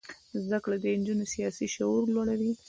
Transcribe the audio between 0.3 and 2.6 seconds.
زده کړه د نجونو سیاسي شعور لوړوي.